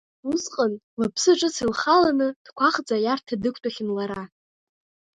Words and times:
Усҟан 0.31 0.73
лыԥсы 0.99 1.31
ҿыц 1.39 1.55
илхаланы 1.63 2.27
дкәаӷӡа 2.45 2.95
аиарҭа 2.99 3.35
дықәтәахьан 3.41 3.89
лара! 3.97 4.23